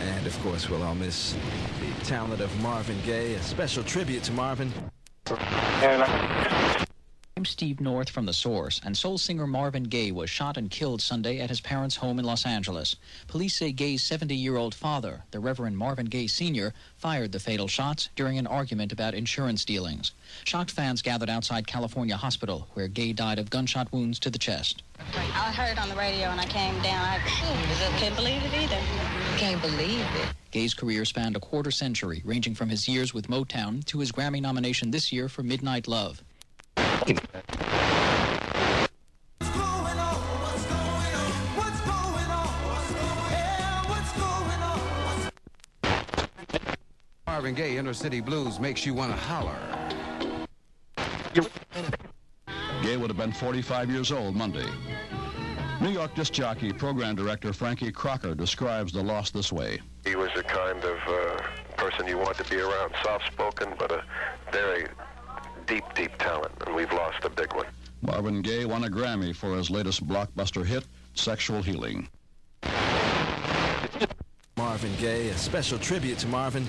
[0.00, 1.34] And of course, we'll all miss
[1.80, 3.34] the talent of Marvin Gaye.
[3.34, 4.72] A special tribute to Marvin.
[7.39, 11.01] I'm Steve North from The Source, and soul singer Marvin Gaye was shot and killed
[11.01, 12.97] Sunday at his parents' home in Los Angeles.
[13.29, 17.69] Police say Gaye's 70 year old father, the Reverend Marvin Gaye Sr., fired the fatal
[17.69, 20.11] shots during an argument about insurance dealings.
[20.43, 24.83] Shocked fans gathered outside California Hospital, where Gaye died of gunshot wounds to the chest.
[24.99, 27.05] I heard on the radio and I came down.
[27.05, 27.19] I
[27.99, 28.81] couldn't believe it either.
[29.37, 30.27] Can't believe it.
[30.51, 34.41] Gaye's career spanned a quarter century, ranging from his years with Motown to his Grammy
[34.41, 36.21] nomination this year for Midnight Love.
[47.25, 49.55] Marvin Gaye, Inner City Blues makes you want to holler.
[52.83, 54.67] Gay would have been 45 years old Monday.
[55.79, 59.79] New York disc jockey program director Frankie Crocker describes the loss this way.
[60.05, 61.37] He was the kind of uh,
[61.77, 64.03] person you want to be around, soft-spoken, but a
[64.51, 64.87] very
[65.68, 67.66] deep, deep talent, and we've lost a big one.
[68.02, 72.08] Marvin Gaye won a Grammy for his latest blockbuster hit, Sexual Healing.
[74.56, 76.66] Marvin Gaye, a special tribute to Marvin.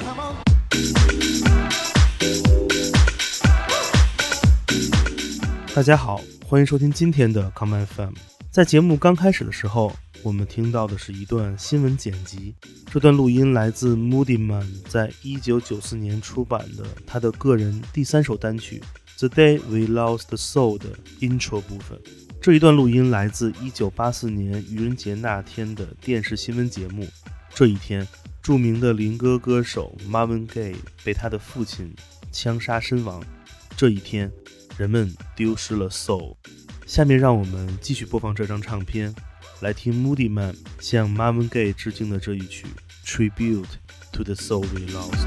[0.00, 0.36] Come on.
[5.72, 8.13] 大家好， 欢迎收听今天的 Come FM。
[8.51, 12.53] 在节目刚开始的时候，我们听到的是一段新闻剪辑。
[12.85, 18.79] 这段录音来自 Moody Man 在一九九四年出版的他的个人第三首单曲
[19.27, 20.89] 《The Day We Lost Soul》的
[21.19, 21.99] intro 部分。
[22.39, 27.07] 这一段录音来自一九八四年愚人节那天的电视新闻节目。
[27.55, 28.07] 这一天，
[28.43, 31.91] 著名的灵歌歌手 Marvin Gaye 被他的父亲
[32.31, 33.23] 枪杀身亡。
[33.75, 34.31] 这一天。
[34.77, 36.35] 人们丢失了 soul。
[36.85, 39.13] 下面让我们继续播放这张唱片，
[39.61, 42.67] 来听 Moody Man 向 Marvin Gaye 致敬的这一曲
[43.07, 43.65] 《Tribute
[44.11, 45.25] to the Soul We Lost》。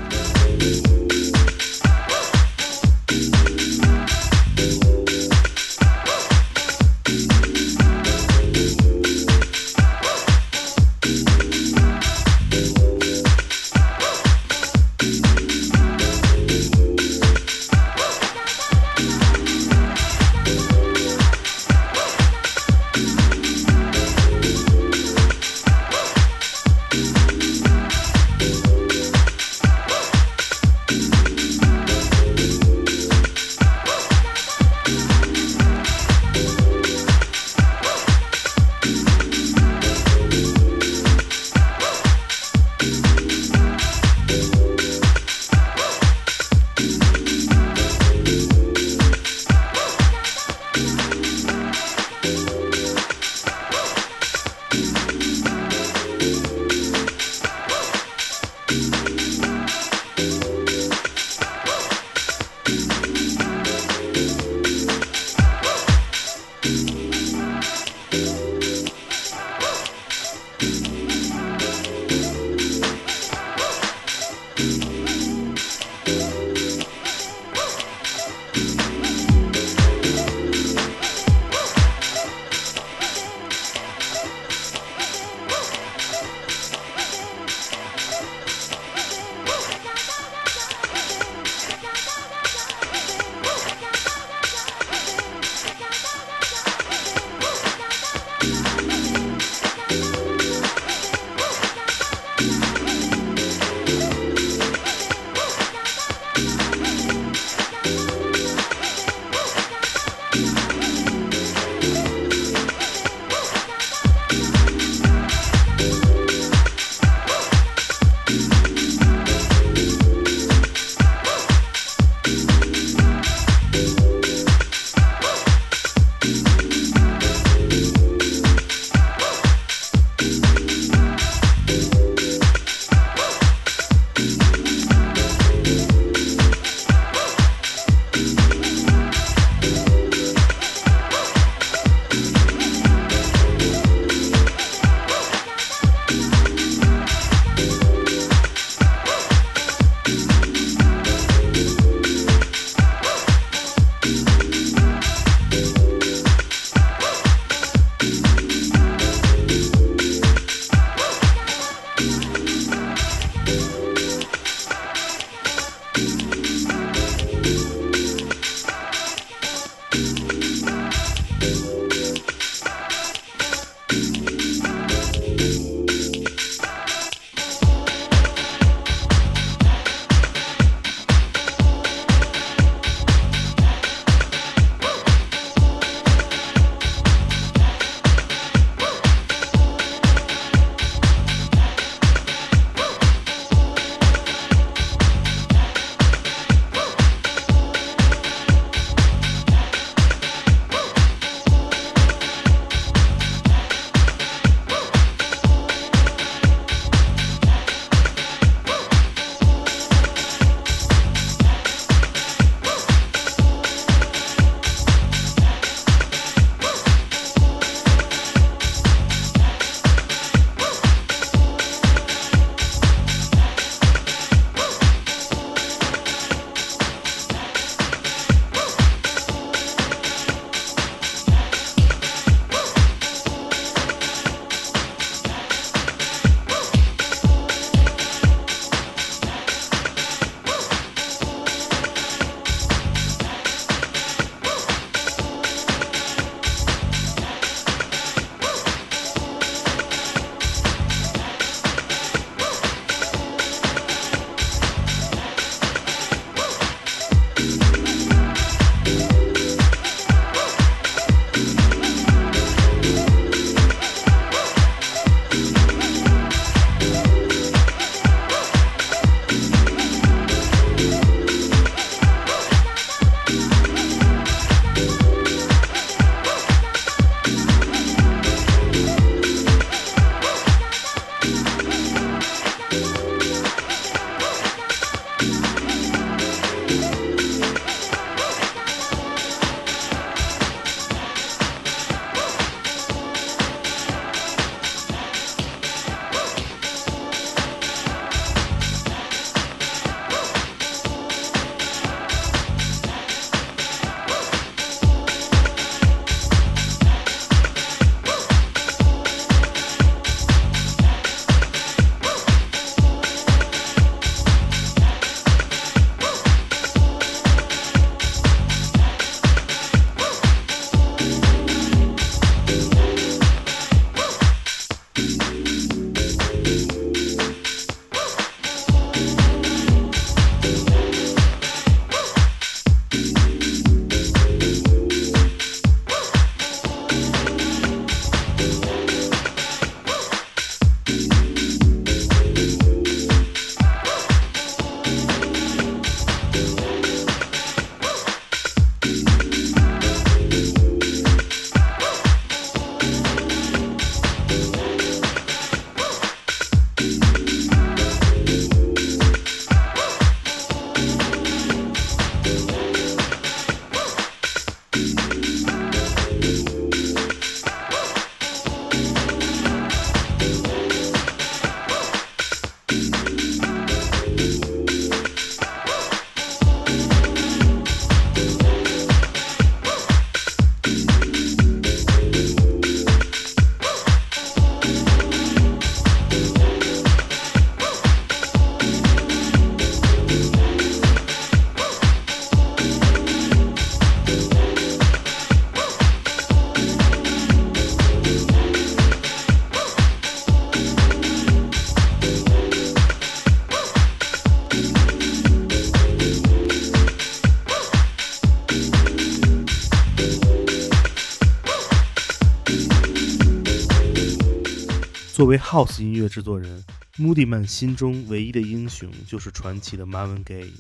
[415.19, 416.65] 作为 House 音乐制作人
[416.97, 420.53] ，Moody Man 心中唯一的英雄就是传奇的 Marvin Gaye。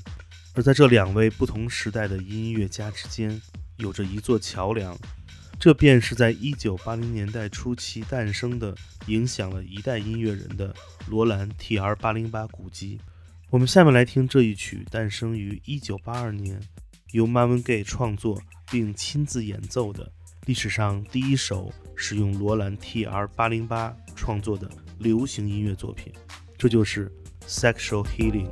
[0.52, 3.40] 而在这两位不同时代的音乐家之间，
[3.76, 4.98] 有着一座桥梁，
[5.60, 8.74] 这便是在1980年代初期诞生的、
[9.06, 10.74] 影响了一代音乐人的
[11.06, 13.00] 罗兰 TR-808 鼓机。
[13.50, 16.60] 我们下面来听这一曲诞生于1982年，
[17.12, 20.10] 由 Marvin Gaye 创作并亲自演奏的
[20.48, 24.66] 历史上第一首使用罗兰 TR-808 创作的
[24.98, 26.10] 流行音乐作品，
[26.56, 27.12] 这就是
[27.46, 28.48] 《Sexual Healing》。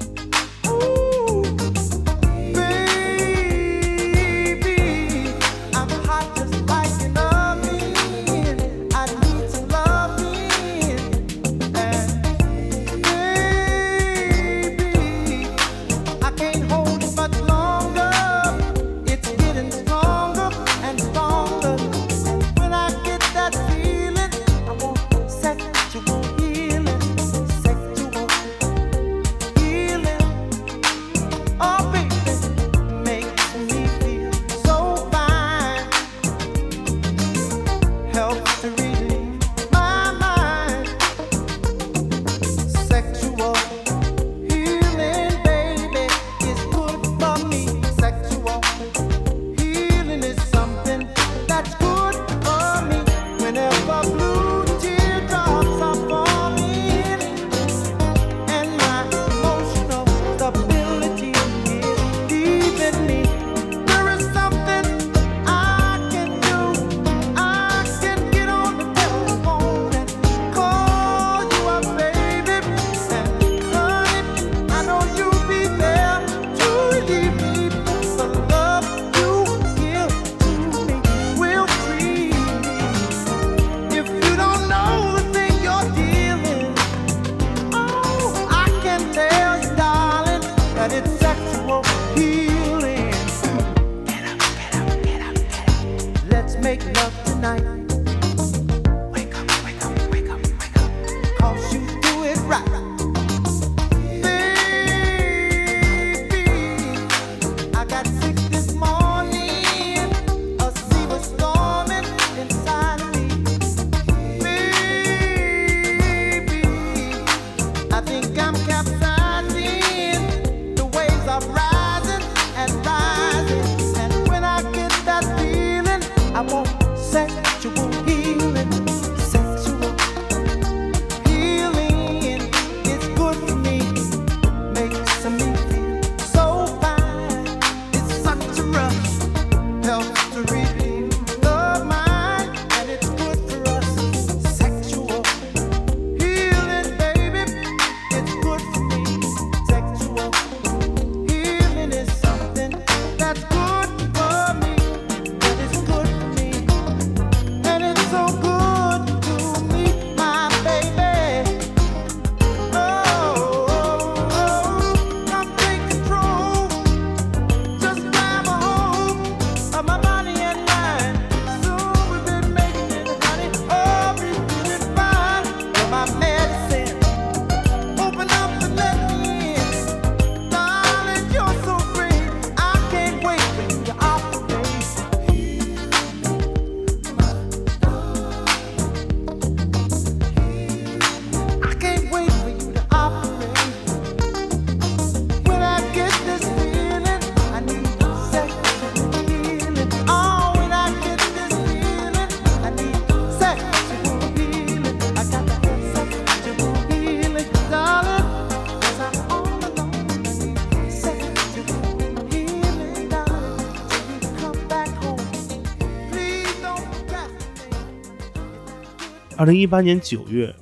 [219.46, 220.52] 二零一八年九月，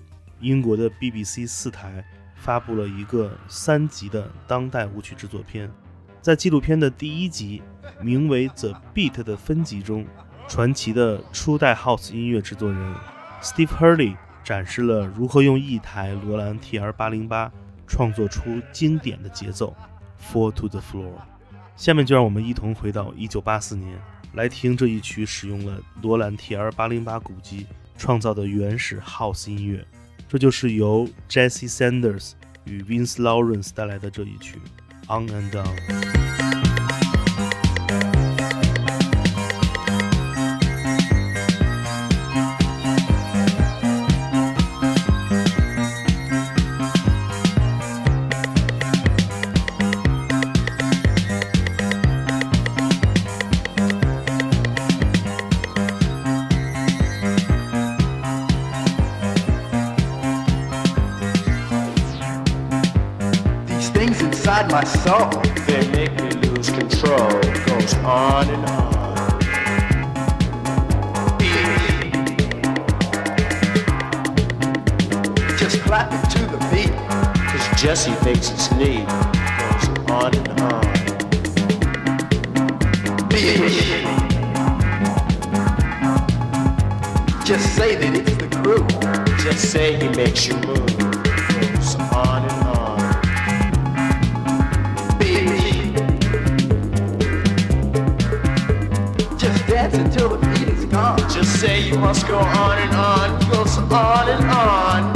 [0.41, 5.71] 英国的 BBC 四台发布了一个三集的当代舞曲制作片。
[6.21, 7.63] 在纪录片的第一集，
[8.03, 10.05] 名为《The Beat》的分集中，
[10.47, 12.95] 传奇的初代 House 音乐制作人
[13.41, 17.51] Steve Hurley 展示了如何用一台罗兰 TR 八零八
[17.87, 19.75] 创作出经典的节奏
[20.31, 21.09] 《Fall to the Floor》。
[21.75, 23.99] 下面就让我们一同回到一九八四年，
[24.35, 27.67] 来听这一曲使用了罗兰 TR 八零八鼓机。
[27.97, 29.85] 创造的原始 House 音乐，
[30.29, 32.33] 这就是由 Jesse Sanders
[32.65, 34.59] 与 Vince Lawrence 带来的这一曲
[35.09, 35.77] 《On and On》。
[75.95, 76.91] To the beat.
[77.51, 79.07] Cause Jesse thinks it's neat.
[79.07, 80.83] Goes on and on.
[83.29, 83.61] Beat.
[87.47, 88.85] Just say that it's the crew.
[89.39, 90.99] Just say he makes you move.
[90.99, 92.99] Goes on and on.
[95.21, 95.95] Beat.
[99.39, 101.19] Just dance until the beat is gone.
[101.31, 103.39] Just say you must go on and on.
[103.53, 105.14] Goes on and on.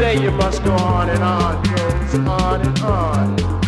[0.00, 1.62] Say you must go on and on.
[1.62, 3.59] Goes on and on.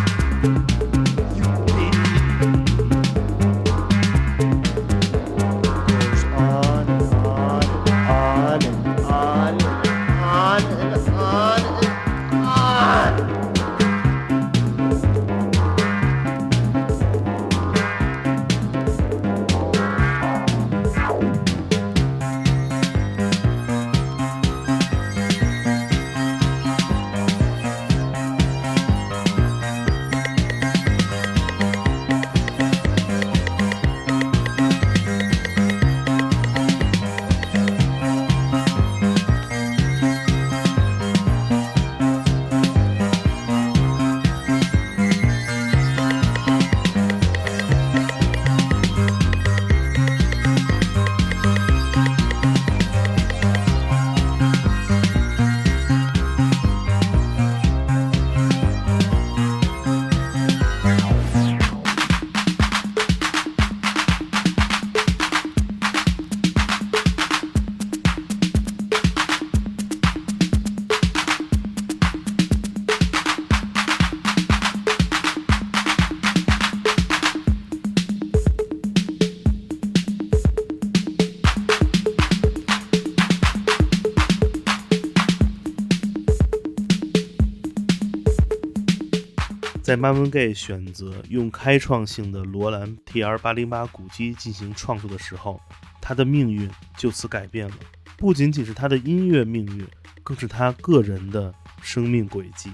[90.02, 95.60] Marvin Gay 选择用开创性的罗兰 TR-808 鼓机进行创作的时候，
[96.00, 97.76] 他的命运就此改变了。
[98.16, 99.86] 不仅仅是他的音乐命运，
[100.24, 102.72] 更是他个人的生命轨迹。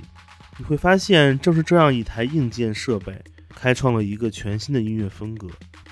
[0.56, 5.48] 你会发现，正是这样一台硬件设备，开创了一个全新的音乐风格。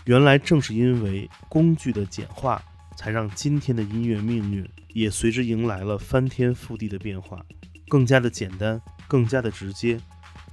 [0.06, 2.62] 原来正是因为工具的简化，
[2.96, 7.44] 才让今天的音乐命运也随之迎来了翻天覆地的变化，
[7.88, 10.00] 更加的简单，更加的直接。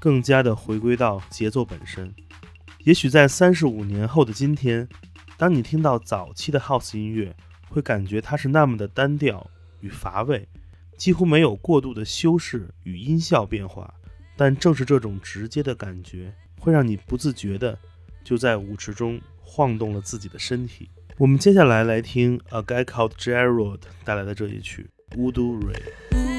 [0.04, 2.14] 更加的回归到节奏本身。
[2.80, 4.86] 也许在三十五年后的今天，
[5.38, 7.34] 当你听到早期的 House 音乐，
[7.70, 10.46] 会感觉它是那么的单调与乏味，
[10.98, 13.94] 几乎没有过度的修饰与音效变化。
[14.36, 17.80] 但正是这种直接的感觉，会让你不自觉的
[18.26, 20.90] 就在舞池中晃动了自己的身体。
[21.18, 26.33] 我们接下来来听 A Guy Called Gerald 带来的这一曲 Voodoo Ray。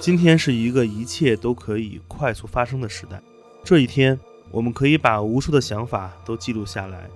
[0.00, 3.20] 今天是一个一切都可以快速发生的时代。
[3.62, 4.18] 这一天，
[4.50, 7.06] 我们可以把无数的想法都记录下来，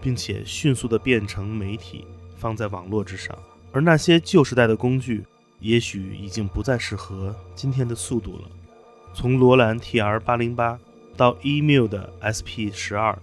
[0.00, 2.06] 并且迅速地变成媒体，
[2.38, 3.38] 放在网络之上。
[3.72, 5.22] 而那些旧时代的工具，
[5.58, 8.48] 也许已经不再适合今天的速度了。
[9.12, 10.78] 从罗兰 TR 八零八
[11.18, 13.18] 到 EMU 的 SP 十二，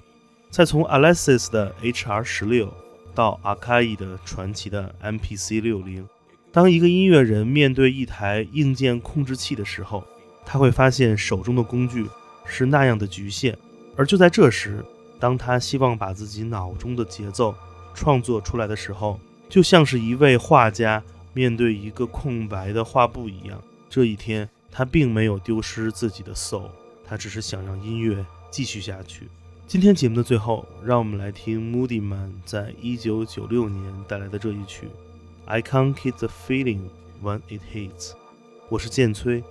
[0.51, 2.71] 再从 Alexis 的 HR 十六
[3.15, 6.07] 到 Akai 的传奇的 MPC 六零。
[6.57, 10.03] 当一个音乐人面对一台硬件控制器的时候，
[10.43, 12.07] 他会发现手中的工具
[12.47, 13.55] 是那样的局限。
[13.95, 14.83] 而就在这时，
[15.19, 17.53] 当他希望把自己脑中的节奏
[17.93, 23.61] 创作出来的时候，就像是一位画家面对一个空白的画布一样。
[23.87, 26.71] 这一天，他并没有丢失自己的 soul，
[27.05, 29.27] 他只是想让音乐继续下去。
[29.67, 34.87] 今天节目的最后，让我们来听 Moody Man 在一九九六年带来的这一曲。
[35.49, 36.89] I can't keep the feeling
[37.23, 38.11] when it hits。
[38.67, 39.41] 我是剑崔，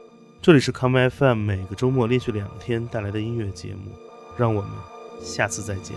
[0.43, 3.93] 这里是 Come FM，每个周末连续两天带来的音乐节目，
[4.37, 4.71] 让我们
[5.23, 5.97] 下次再见。